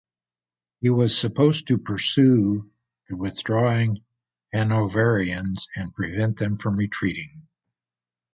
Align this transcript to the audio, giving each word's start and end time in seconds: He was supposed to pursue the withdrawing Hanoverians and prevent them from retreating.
He 0.79 0.89
was 0.89 1.15
supposed 1.15 1.67
to 1.67 1.77
pursue 1.77 2.67
the 3.07 3.15
withdrawing 3.15 4.03
Hanoverians 4.51 5.67
and 5.75 5.93
prevent 5.93 6.37
them 6.39 6.57
from 6.57 6.75
retreating. 6.75 7.47